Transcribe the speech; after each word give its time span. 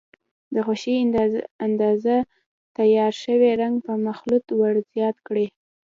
د 0.53 0.55
خوښې 0.65 0.93
اندازه 1.65 2.15
تیار 2.77 3.13
شوی 3.23 3.51
رنګ 3.61 3.75
په 3.85 3.93
مخلوط 4.07 4.45
ور 4.59 4.75
زیات 4.93 5.17
کړئ. 5.27 5.47